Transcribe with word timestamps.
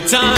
smile. 0.00 0.33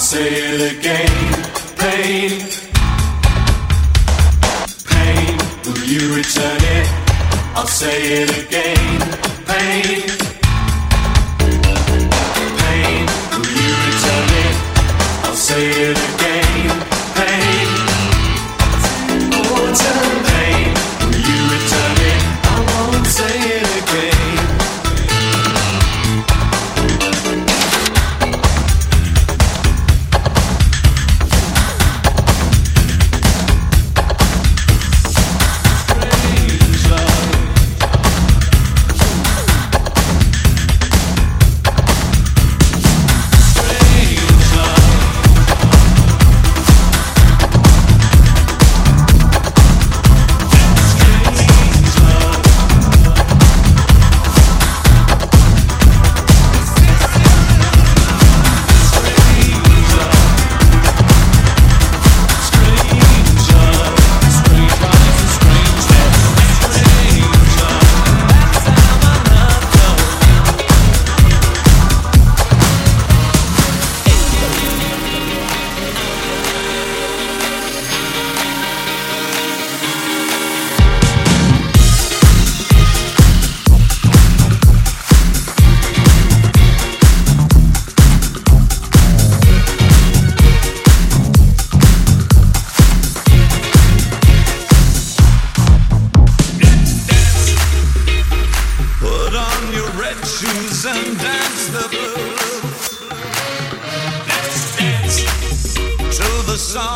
say 0.00 0.32
it 0.32 0.78
again. 0.78 1.08
Pain, 1.76 2.40
pain, 4.88 5.38
will 5.66 5.84
you 5.84 6.16
return 6.16 6.58
it? 6.58 6.86
I'll 7.54 7.66
say 7.66 8.22
it 8.22 8.46
again. 8.46 9.00
Pain. 9.46 10.19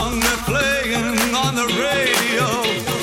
song 0.05 0.21
they're 0.21 0.45
playing 0.45 1.35
on 1.35 1.55
the 1.55 1.67
radio. 1.81 2.94